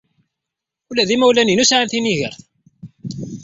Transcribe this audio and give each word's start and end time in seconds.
Ula 0.89 1.03
d 1.09 1.09
imawlan-inu 1.15 1.63
sɛan 1.69 1.89
tinigert. 1.91 2.39